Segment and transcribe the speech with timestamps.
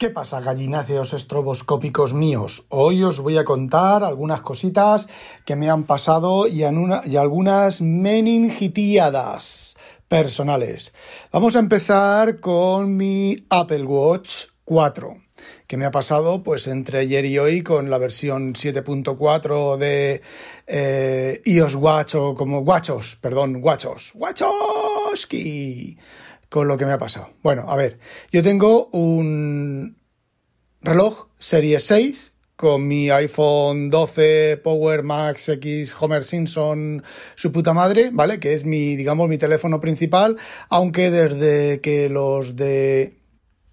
[0.00, 2.64] ¿Qué pasa, gallináceos estroboscópicos míos?
[2.70, 5.06] Hoy os voy a contar algunas cositas
[5.44, 9.76] que me han pasado y, algunas meningitíadas
[10.08, 10.94] personales.
[11.30, 15.18] Vamos a empezar con mi Apple Watch 4
[15.66, 20.22] que me ha pasado pues entre ayer y hoy con la versión 7.4 de
[20.66, 25.98] eh, iOS Watch o como Watchos, perdón, Watchos, Watchoski
[26.50, 27.30] con lo que me ha pasado.
[27.42, 27.98] Bueno, a ver,
[28.30, 29.96] yo tengo un
[30.82, 37.02] reloj serie 6 con mi iPhone 12 Power Max X Homer Simpson
[37.34, 38.38] su puta madre, ¿vale?
[38.38, 40.36] Que es mi, digamos, mi teléfono principal,
[40.68, 43.19] aunque desde que los de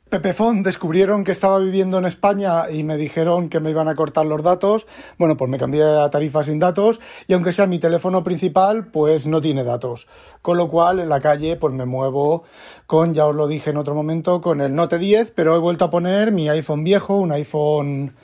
[0.10, 4.26] Pepefon descubrieron que estaba viviendo en España y me dijeron que me iban a cortar
[4.26, 4.88] los datos.
[5.18, 9.28] Bueno, pues me cambié a tarifa sin datos y aunque sea mi teléfono principal, pues
[9.28, 10.08] no tiene datos.
[10.42, 12.44] Con lo cual en la calle pues me muevo
[12.86, 15.86] con, ya os lo dije en otro momento, con el Note 10, pero he vuelto
[15.86, 18.16] a poner mi iPhone viejo, un iPhone...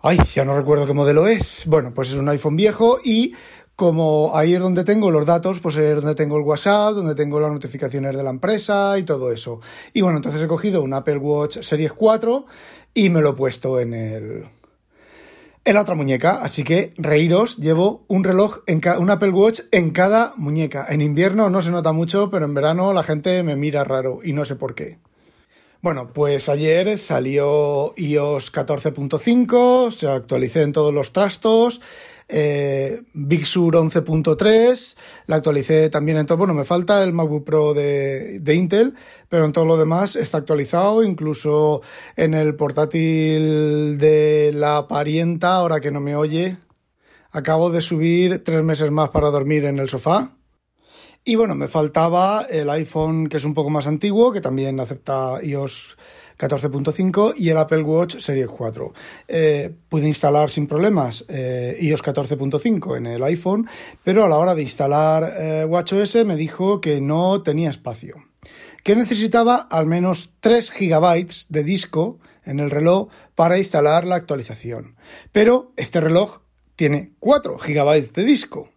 [0.00, 1.64] Ay, ya no recuerdo qué modelo es.
[1.66, 3.34] Bueno, pues es un iPhone viejo y
[3.76, 7.40] como ahí es donde tengo los datos, pues es donde tengo el WhatsApp, donde tengo
[7.40, 9.60] las notificaciones de la empresa y todo eso.
[9.92, 12.46] Y bueno, entonces he cogido un Apple Watch Series 4
[12.94, 14.46] y me lo he puesto en el
[15.66, 19.92] en la otra muñeca, así que reíros, llevo un reloj en un Apple Watch en
[19.92, 20.84] cada muñeca.
[20.90, 24.34] En invierno no se nota mucho, pero en verano la gente me mira raro y
[24.34, 24.98] no sé por qué.
[25.80, 31.80] Bueno, pues ayer salió iOS 14.5, se actualicé en todos los trastos
[32.28, 37.74] eh, Big Sur 11.3, la actualicé también en todo, bueno, me falta el MacBook Pro
[37.74, 38.94] de, de, Intel,
[39.28, 41.82] pero en todo lo demás está actualizado, incluso
[42.16, 46.56] en el portátil de la parienta, ahora que no me oye,
[47.30, 50.36] acabo de subir tres meses más para dormir en el sofá.
[51.26, 55.42] Y bueno, me faltaba el iPhone que es un poco más antiguo, que también acepta
[55.42, 55.96] iOS
[56.38, 58.92] 14.5 y el Apple Watch Series 4.
[59.28, 63.68] Eh, pude instalar sin problemas eh, iOS 14.5 en el iPhone,
[64.02, 68.16] pero a la hora de instalar eh, WatchOS me dijo que no tenía espacio,
[68.82, 74.96] que necesitaba al menos 3 GB de disco en el reloj para instalar la actualización.
[75.32, 76.40] Pero este reloj
[76.76, 78.70] tiene 4 GB de disco.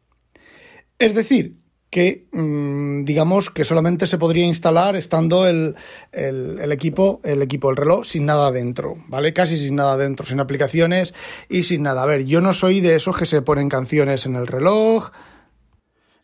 [1.00, 1.58] Es decir,
[1.98, 5.76] que mm, digamos que solamente se podría instalar estando el,
[6.12, 9.34] el, equipo, el equipo, el reloj sin nada dentro, ¿vale?
[9.34, 11.16] Casi sin nada dentro, sin aplicaciones
[11.50, 12.04] y sin nada.
[12.04, 15.10] A ver, yo no soy de esos que se ponen canciones en el reloj,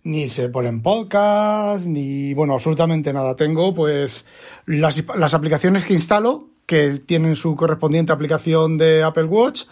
[0.04, 3.36] ni se ponen podcast, ni bueno, absolutamente nada.
[3.36, 4.26] Tengo pues
[4.68, 9.64] las, las aplicaciones que instalo, que tienen su correspondiente aplicación de Apple Watch,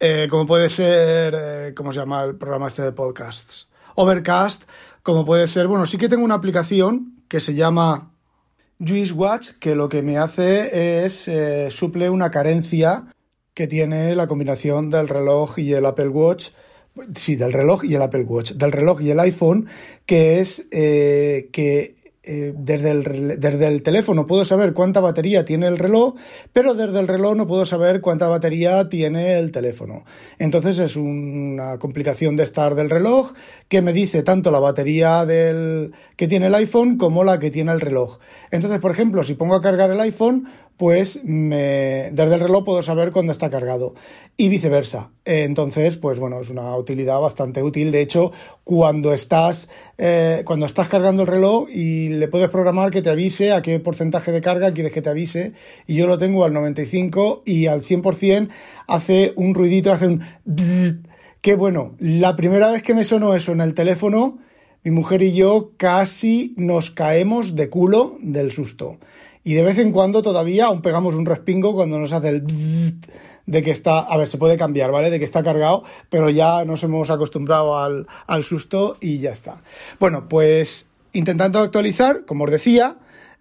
[0.00, 3.68] eh, como puede ser, eh, ¿cómo se llama el programa este de podcasts?
[3.96, 4.64] Overcast,
[5.06, 8.10] como puede ser, bueno, sí que tengo una aplicación que se llama
[8.80, 13.06] Juice Watch, que lo que me hace es eh, suple una carencia
[13.54, 16.48] que tiene la combinación del reloj y el Apple Watch.
[17.14, 19.68] Sí, del reloj y el Apple Watch, del reloj y el iPhone,
[20.06, 21.95] que es eh, que
[22.28, 26.16] eh, desde, el, desde el teléfono puedo saber cuánta batería tiene el reloj,
[26.52, 30.04] pero desde el reloj no puedo saber cuánta batería tiene el teléfono.
[30.40, 33.32] Entonces es una complicación de estar del reloj
[33.68, 37.70] que me dice tanto la batería del, que tiene el iPhone como la que tiene
[37.70, 38.18] el reloj.
[38.50, 42.82] Entonces, por ejemplo, si pongo a cargar el iPhone, pues me, desde el reloj puedo
[42.82, 43.94] saber cuándo está cargado
[44.36, 45.10] y viceversa.
[45.24, 47.90] Entonces, pues bueno, es una utilidad bastante útil.
[47.90, 48.32] De hecho,
[48.64, 53.52] cuando estás, eh, cuando estás cargando el reloj y le puedes programar que te avise
[53.52, 55.52] a qué porcentaje de carga quieres que te avise,
[55.86, 58.48] y yo lo tengo al 95 y al 100%
[58.86, 60.22] hace un ruidito, hace un
[61.40, 64.38] que bueno, la primera vez que me sonó eso en el teléfono,
[64.82, 68.98] mi mujer y yo casi nos caemos de culo del susto.
[69.46, 72.42] Y de vez en cuando todavía aún pegamos un respingo cuando nos hace el
[73.46, 75.08] de que está, a ver, se puede cambiar, ¿vale?
[75.08, 79.62] De que está cargado, pero ya nos hemos acostumbrado al, al susto y ya está.
[80.00, 82.96] Bueno, pues intentando actualizar, como os decía,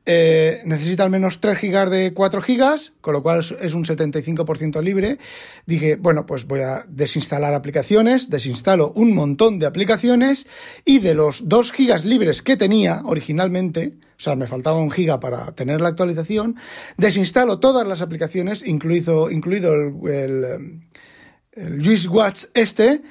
[0.07, 4.81] eh, necesita al menos 3 gigas de 4 gigas, con lo cual es un 75%
[4.83, 5.17] libre.
[5.65, 10.45] Dije, bueno, pues voy a desinstalar aplicaciones, desinstalo un montón de aplicaciones
[10.85, 15.19] y de los 2 gigas libres que tenía originalmente, o sea, me faltaba un giga
[15.19, 16.55] para tener la actualización,
[16.97, 20.81] desinstalo todas las aplicaciones, incluido, incluido el, el,
[21.53, 23.01] el Watch este,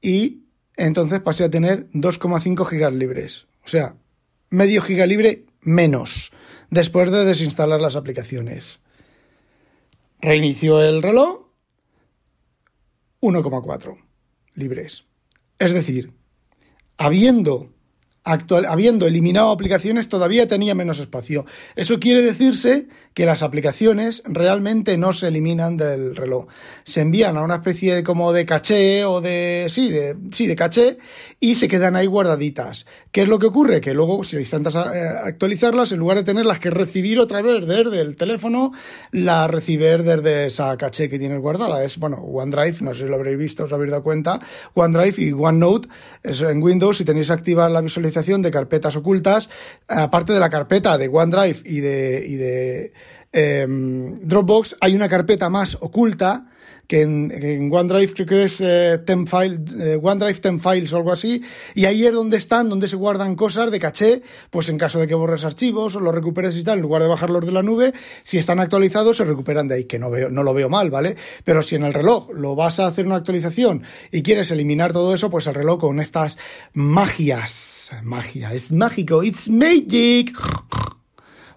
[0.00, 0.44] y
[0.76, 3.46] entonces pasé a tener 2,5 gigas libres.
[3.64, 3.96] O sea,
[4.48, 6.32] medio giga libre menos
[6.70, 8.80] después de desinstalar las aplicaciones.
[10.20, 11.46] Reinició el reloj
[13.20, 14.02] 1,4
[14.54, 15.04] libres.
[15.58, 16.12] Es decir,
[16.96, 17.70] habiendo
[18.68, 21.46] habiendo eliminado aplicaciones, todavía tenía menos espacio.
[21.76, 26.46] Eso quiere decirse que las aplicaciones realmente no se eliminan del reloj.
[26.84, 30.54] Se envían a una especie de, como de caché o de, sí, de, sí, de
[30.54, 30.98] caché
[31.40, 32.86] y se quedan ahí guardaditas.
[33.10, 33.80] ¿Qué es lo que ocurre?
[33.80, 38.00] Que luego, si intentas eh, actualizarlas, en lugar de tenerlas que recibir otra vez desde
[38.00, 38.72] el teléfono,
[39.10, 41.82] la recibir desde esa caché que tienes guardada.
[41.82, 44.40] Es, bueno, OneDrive, no sé si lo habréis visto, os habéis dado cuenta,
[44.74, 45.88] OneDrive y OneNote,
[46.22, 49.48] en Windows, si tenéis activada la visualización de carpetas ocultas,
[49.86, 52.92] aparte de la carpeta de OneDrive y de, y de
[53.32, 56.46] Em, Dropbox hay una carpeta más oculta
[56.88, 61.42] que en, OneDrive creo que es eh, file, eh, OneDrive 10 Files o algo así,
[61.74, 65.06] y ahí es donde están, donde se guardan cosas de caché, pues en caso de
[65.06, 67.92] que borres archivos o los recuperes y tal, en lugar de bajarlos de la nube,
[68.22, 71.14] si están actualizados se recuperan de ahí, que no, veo, no lo veo mal, ¿vale?
[71.44, 75.12] Pero si en el reloj lo vas a hacer una actualización y quieres eliminar todo
[75.12, 76.38] eso, pues el reloj con estas
[76.72, 80.34] magias, magia, es mágico, it's magic,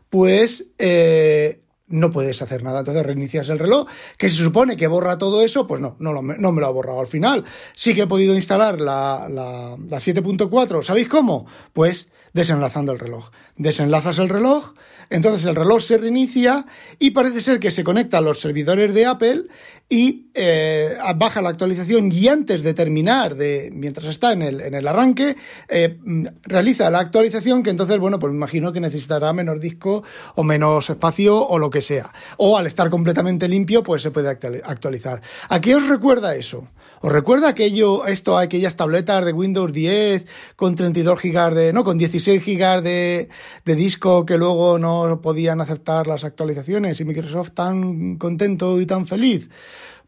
[0.10, 2.80] pues eh, no puedes hacer nada.
[2.80, 6.52] Entonces reinicias el reloj, que se supone que borra todo eso, pues no, no, no
[6.52, 7.44] me lo ha borrado al final.
[7.74, 10.82] Sí que he podido instalar la, la, la 7.4.
[10.84, 11.46] ¿Sabéis cómo?
[11.74, 13.30] Pues desenlazando el reloj.
[13.58, 14.74] Desenlazas el reloj,
[15.10, 16.66] entonces el reloj se reinicia
[16.98, 19.44] y parece ser que se conecta a los servidores de Apple
[19.90, 24.74] y eh, baja la actualización y antes de terminar, de, mientras está en el, en
[24.74, 25.36] el arranque,
[25.68, 26.00] eh,
[26.44, 30.04] realiza la actualización que entonces, bueno, pues me imagino que necesitará menos disco
[30.36, 32.12] o menos espacio o lo que sea.
[32.38, 35.22] O al estar completamente limpio, pues se puede actualizar.
[35.50, 36.68] ¿A qué os recuerda eso?
[37.04, 40.26] ¿Os recuerda aquello, esto, aquellas tabletas de Windows 10
[40.56, 43.30] con 32 GB de, no, con 16 GB de,
[43.66, 49.08] de disco que luego no podían aceptar las actualizaciones y Microsoft tan contento y tan
[49.08, 49.50] feliz?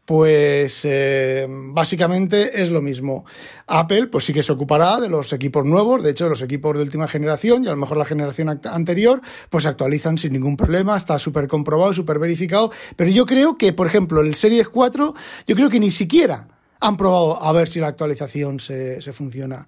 [0.04, 3.24] Pues eh, básicamente es lo mismo.
[3.66, 6.82] Apple pues sí que se ocupará de los equipos nuevos, de hecho los equipos de
[6.82, 10.96] última generación y a lo mejor la generación anterior pues se actualizan sin ningún problema,
[10.96, 15.14] está súper comprobado, súper verificado, pero yo creo que por ejemplo el Series 4
[15.46, 16.48] yo creo que ni siquiera
[16.80, 19.66] han probado a ver si la actualización se, se funciona.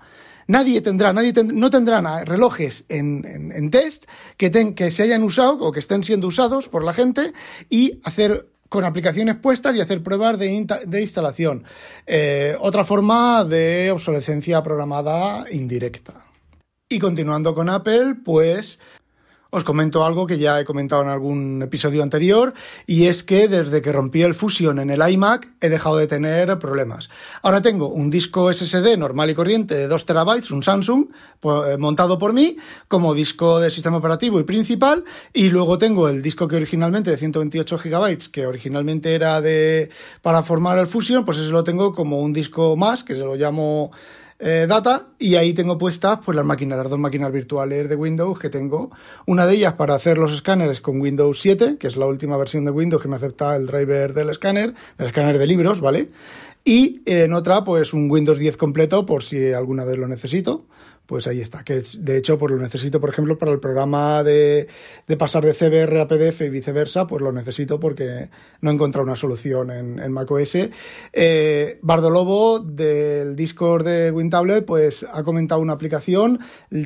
[0.49, 4.05] Nadie tendrá, nadie no tendrán relojes en, en, test
[4.37, 7.33] que, que se hayan usado o que estén siendo usados por la gente
[7.69, 11.65] y hacer con aplicaciones puestas y hacer pruebas de, instalación.
[12.07, 16.25] Eh, otra forma de obsolescencia programada indirecta.
[16.89, 18.79] Y continuando con Apple, pues
[19.57, 22.53] os comento algo que ya he comentado en algún episodio anterior
[22.87, 26.59] y es que desde que rompí el Fusion en el iMac he dejado de tener
[26.59, 27.09] problemas.
[27.41, 31.07] Ahora tengo un disco SSD normal y corriente de 2 terabytes, un Samsung,
[31.43, 36.21] eh, montado por mí como disco de sistema operativo y principal y luego tengo el
[36.21, 39.89] disco que originalmente de 128 gigabytes que originalmente era de
[40.21, 43.37] para formar el Fusion, pues ese lo tengo como un disco más que se lo
[43.37, 43.91] llamo
[44.39, 48.39] eh, data y ahí tengo puestas pues las máquinas, las dos máquinas virtuales de Windows
[48.39, 48.91] que tengo.
[49.27, 52.65] Una de ellas para hacer los escáneres con Windows 7, que es la última versión
[52.65, 56.11] de Windows que me acepta el driver del escáner, del escáner de libros, ¿vale?
[56.65, 60.67] Y en otra, pues un Windows 10 completo por si alguna vez lo necesito.
[61.07, 61.63] Pues ahí está.
[61.63, 64.69] Que de hecho, pues lo necesito, por ejemplo, para el programa de,
[65.19, 68.29] pasar de CBR a PDF y viceversa, pues lo necesito porque
[68.61, 70.57] no he encontrado una solución en, macOS.
[71.13, 76.41] Eh, Bardo Lobo del Discord de WinTablet, pues ha comentado una aplicación.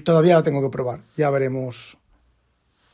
[0.05, 1.01] Todavía la tengo que probar.
[1.17, 2.00] Ya veremos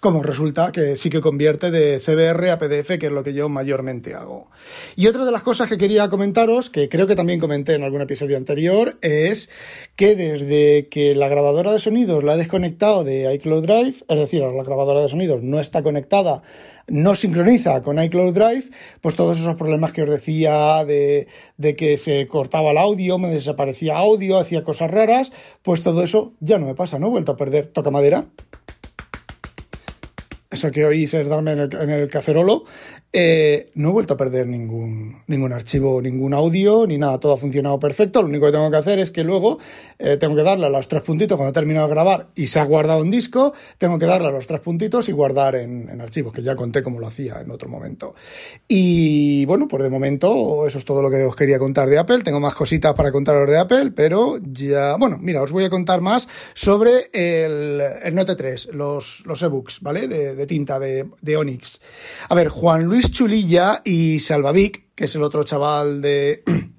[0.00, 3.48] como resulta que sí que convierte de CBR a PDF, que es lo que yo
[3.48, 4.48] mayormente hago.
[4.94, 8.02] Y otra de las cosas que quería comentaros, que creo que también comenté en algún
[8.02, 9.49] episodio anterior, es
[9.97, 14.42] que desde que la grabadora de sonidos la he desconectado de iCloud Drive, es decir,
[14.42, 16.42] la grabadora de sonidos no está conectada
[16.88, 18.64] no sincroniza con iCloud Drive,
[19.00, 21.26] pues todos esos problemas que os decía de,
[21.76, 25.32] que se cortaba el audio, me desaparecía audio, hacía cosas raras,
[25.62, 27.09] pues todo eso ya no me pasa, ¿no?
[27.09, 27.66] He vuelto a perder.
[27.66, 28.26] Toca madera
[30.56, 32.64] eso que oís es darme en el, en cacerolo,
[33.12, 37.18] eh, no he vuelto a perder ningún, ningún archivo, ningún audio, ni nada.
[37.18, 38.20] Todo ha funcionado perfecto.
[38.20, 39.58] Lo único que tengo que hacer es que luego
[39.98, 42.60] eh, tengo que darle a los tres puntitos cuando he terminado de grabar y se
[42.60, 43.54] ha guardado en disco.
[43.78, 46.98] Tengo que darle a los tres puntitos y guardar en, archivos, que ya conté cómo
[46.98, 48.14] lo hacía en otro momento.
[48.68, 52.22] Y bueno, por de momento, eso es todo lo que os quería contar de Apple.
[52.22, 54.96] Tengo más cositas para contaros de Apple, pero ya.
[54.96, 59.80] Bueno, mira, os voy a contar más sobre el, el Note 3, los, los ebooks,
[59.80, 60.06] ¿vale?
[60.46, 61.36] Tinta de, de.
[62.28, 66.42] A ver, Juan Luis Chulilla y Salvavic, que es el otro chaval de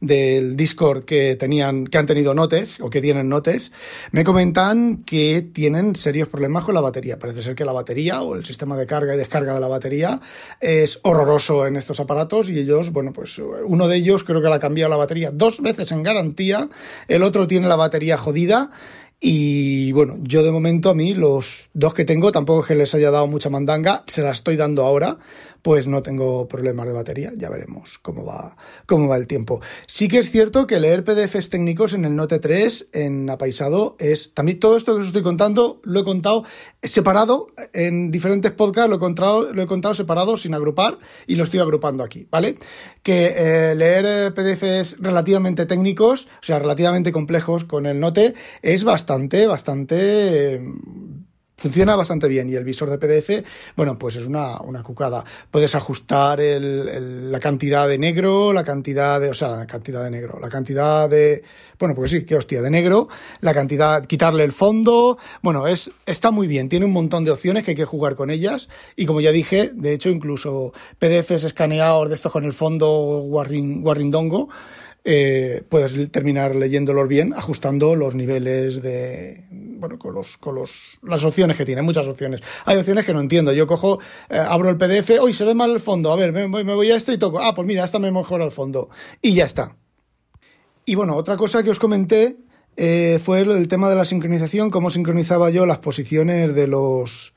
[0.00, 3.72] del Discord que tenían, que han tenido notes o que tienen notes,
[4.12, 7.18] me comentan que tienen serios problemas con la batería.
[7.18, 10.20] Parece ser que la batería o el sistema de carga y descarga de la batería
[10.60, 14.54] es horroroso en estos aparatos y ellos, bueno, pues uno de ellos creo que le
[14.54, 16.68] ha cambiado la batería dos veces en garantía,
[17.08, 18.70] el otro tiene la batería jodida
[19.20, 22.94] Y bueno, yo de momento a mí los dos que tengo, tampoco es que les
[22.94, 25.18] haya dado mucha mandanga, se las estoy dando ahora,
[25.64, 28.54] pues no tengo problemas de batería, ya veremos cómo va,
[28.84, 29.62] cómo va el tiempo.
[29.86, 34.34] Sí que es cierto que leer PDFs técnicos en el Note 3, en apaisado, es
[34.34, 36.44] también todo esto que os estoy contando, lo he contado
[36.82, 41.44] separado en diferentes podcasts, lo he contado, lo he contado separado sin agrupar y lo
[41.44, 42.58] estoy agrupando aquí, ¿vale?
[43.02, 49.46] Que eh, leer PDFs relativamente técnicos, o sea, relativamente complejos con el Note, es bastante,
[49.46, 50.60] bastante
[51.56, 52.48] Funciona bastante bien.
[52.50, 53.46] Y el visor de PDF,
[53.76, 55.24] bueno, pues es una, una cucada.
[55.50, 60.10] Puedes ajustar el, la cantidad de negro, la cantidad de, o sea, la cantidad de
[60.10, 61.44] negro, la cantidad de,
[61.78, 63.08] bueno, pues sí, qué hostia, de negro,
[63.40, 67.64] la cantidad, quitarle el fondo, bueno, es, está muy bien, tiene un montón de opciones
[67.64, 68.68] que hay que jugar con ellas.
[68.96, 74.48] Y como ya dije, de hecho, incluso PDFs escaneados de estos con el fondo Warrindongo,
[75.04, 81.24] eh, puedes terminar leyéndolos bien, ajustando los niveles de, bueno, con los, con los, las
[81.24, 82.40] opciones que tiene, muchas opciones.
[82.64, 83.52] Hay opciones que no entiendo.
[83.52, 86.48] Yo cojo, eh, abro el PDF, hoy se ve mal el fondo, a ver, me,
[86.48, 88.88] me voy a este y toco, ah, pues mira, esta me mejora el fondo.
[89.20, 89.76] Y ya está.
[90.86, 92.36] Y bueno, otra cosa que os comenté
[92.76, 97.33] eh, fue el tema de la sincronización, cómo sincronizaba yo las posiciones de los,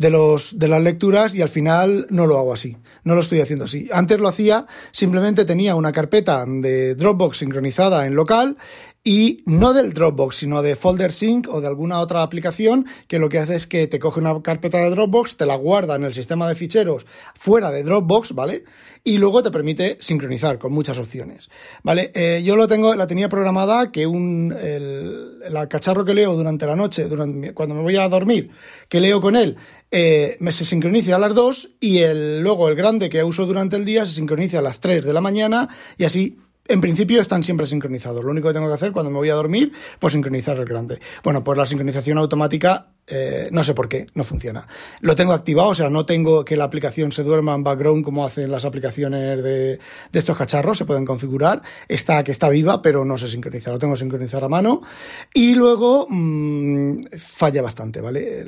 [0.00, 3.42] de, los, de las lecturas y al final no lo hago así, no lo estoy
[3.42, 3.86] haciendo así.
[3.92, 8.56] Antes lo hacía, simplemente tenía una carpeta de Dropbox sincronizada en local
[9.02, 13.30] y no del Dropbox, sino de Folder Sync o de alguna otra aplicación que lo
[13.30, 16.12] que hace es que te coge una carpeta de Dropbox, te la guarda en el
[16.12, 18.64] sistema de ficheros fuera de Dropbox, ¿vale?
[19.02, 21.48] Y luego te permite sincronizar con muchas opciones,
[21.82, 22.12] ¿vale?
[22.14, 26.66] Eh, yo lo tengo, la tenía programada que un, el, el, cacharro que leo durante
[26.66, 28.50] la noche, durante, cuando me voy a dormir,
[28.90, 29.56] que leo con él,
[29.90, 33.76] eh, me se sincroniza a las 2 y el, luego el grande que uso durante
[33.76, 36.36] el día se sincroniza a las 3 de la mañana y así
[36.70, 38.24] en principio están siempre sincronizados.
[38.24, 41.00] Lo único que tengo que hacer cuando me voy a dormir, pues sincronizar el grande.
[41.22, 44.66] Bueno, pues la sincronización automática eh, no sé por qué, no funciona.
[45.00, 48.24] Lo tengo activado, o sea, no tengo que la aplicación se duerma en background como
[48.24, 49.80] hacen las aplicaciones de,
[50.12, 51.62] estos cacharros, se pueden configurar.
[51.88, 53.72] Está que está viva, pero no se sincroniza.
[53.72, 54.82] Lo tengo que sincronizar a mano.
[55.34, 58.44] Y luego mmm, falla bastante, ¿vale?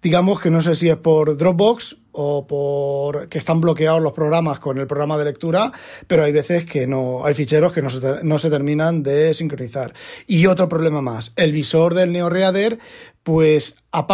[0.00, 4.58] Digamos que no sé si es por Dropbox o por que están bloqueados los programas
[4.58, 5.72] con el programa de lectura,
[6.06, 9.94] pero hay veces que no, hay ficheros que no se, no se terminan de sincronizar.
[10.26, 12.78] Y otro problema más, el visor del NeoReader
[13.30, 14.08] pues a,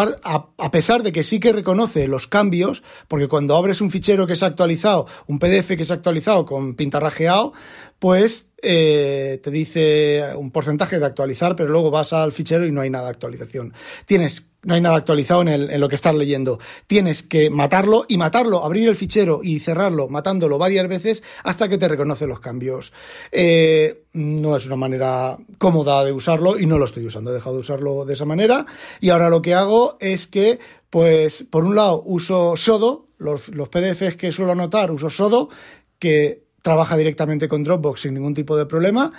[0.58, 4.36] a, pesar de que sí que reconoce los cambios, porque cuando abres un fichero que
[4.36, 7.54] se ha actualizado, un PDF que se ha actualizado con pintarrajeado,
[7.98, 12.82] pues eh, te dice un porcentaje de actualizar, pero luego vas al fichero y no
[12.82, 13.72] hay nada de actualización.
[14.04, 16.58] Tienes no hay nada actualizado en, lo que estás leyendo.
[16.88, 21.78] Tienes que matarlo y matarlo, abrir el fichero y cerrarlo, matándolo varias veces hasta que
[21.78, 22.92] te reconoce los cambios.
[23.30, 27.30] Eh, no es una manera cómoda de usarlo y no lo estoy usando.
[27.30, 28.64] He dejado de usarlo de esa manera
[29.00, 30.58] y ahora lo que hago es que,
[30.90, 35.50] pues, por un lado uso Sodo, los, los PDFs que suelo anotar uso Sodo,
[35.98, 39.12] que trabaja directamente con Dropbox sin ningún tipo de problema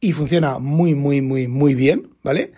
[0.00, 2.52] y funciona muy, muy, muy, muy bien, ¿vale?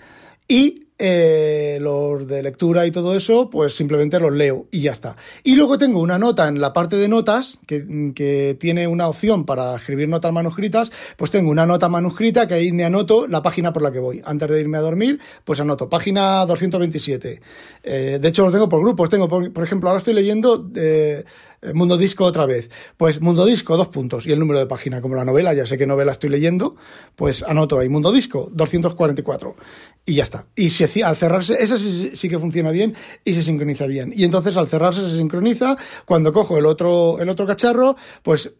[0.48, 5.16] Y eh, los de lectura y todo eso, pues simplemente los leo y ya está.
[5.42, 9.44] Y luego tengo una nota en la parte de notas, que, que, tiene una opción
[9.44, 13.72] para escribir notas manuscritas, pues tengo una nota manuscrita que ahí me anoto la página
[13.72, 14.22] por la que voy.
[14.24, 17.40] Antes de irme a dormir, pues anoto página 227.
[17.82, 19.10] Eh, de hecho, lo tengo por grupos.
[19.10, 20.70] Tengo, por, por ejemplo, ahora estoy leyendo...
[20.74, 21.24] Eh,
[21.74, 22.70] Mundo Disco otra vez.
[22.96, 24.26] Pues Mundo Disco, dos puntos.
[24.26, 26.76] Y el número de página, como la novela, ya sé qué novela estoy leyendo,
[27.14, 29.56] pues anoto ahí Mundo Disco, 244.
[30.04, 30.46] Y ya está.
[30.56, 34.12] Y si, al cerrarse, esa sí, sí, que funciona bien y se sincroniza bien.
[34.14, 35.76] Y entonces al cerrarse se sincroniza.
[36.04, 38.52] Cuando cojo el otro, el otro cacharro, pues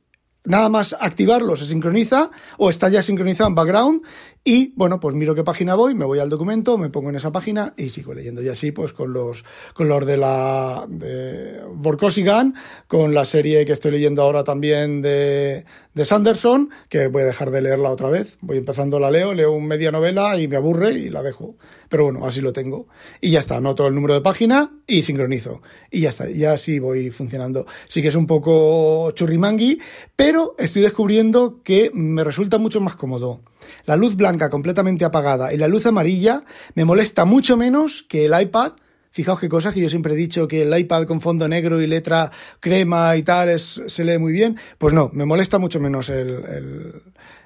[0.45, 4.03] nada más activarlo se sincroniza o está ya sincronizado en background
[4.45, 7.31] y bueno, pues miro qué página voy, me voy al documento, me pongo en esa
[7.31, 8.43] página y sigo leyendo.
[8.43, 12.57] Y así pues con los, con los de la de Borkosigan,
[12.89, 17.53] con la serie que estoy leyendo ahora también de, de Sanderson, que voy a dejar
[17.53, 18.37] de leerla otra vez.
[18.41, 21.55] Voy empezando la leo, leo un media novela y me aburre y la dejo.
[21.89, 22.89] Pero bueno, así lo tengo.
[23.21, 25.63] Y ya está, anoto el número de página y sincronizo.
[25.89, 27.65] Y ya está, ya así voy funcionando.
[27.87, 29.79] Sí que es un poco churrimangui,
[30.17, 33.41] pero estoy descubriendo que me resulta mucho más cómodo
[33.85, 38.41] la luz blanca completamente apagada y la luz amarilla me molesta mucho menos que el
[38.41, 38.73] iPad.
[39.11, 41.87] Fijaos qué cosas que yo siempre he dicho que el iPad con fondo negro y
[41.87, 44.57] letra crema y tal se lee muy bien.
[44.79, 47.03] Pues no, me molesta mucho menos el,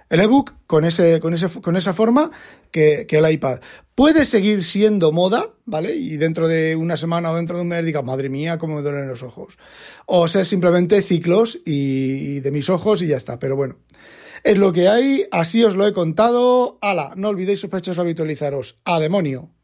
[0.09, 2.31] ebook con, esa forma
[2.71, 3.59] que, el iPad.
[3.97, 5.97] Puede seguir siendo moda, ¿vale?
[5.97, 8.83] Y dentro de una semana o dentro de un mes diga, madre mía, cómo me
[8.83, 9.59] duelen los ojos.
[10.05, 13.41] O ser simplemente ciclos y de mis ojos y ya está.
[13.41, 13.77] Pero bueno.
[14.47, 16.79] Es lo que hay, así os lo he contado.
[16.81, 18.79] Ala, no olvidéis sospechosos habitualizaros.
[18.85, 19.56] ¡A demonio!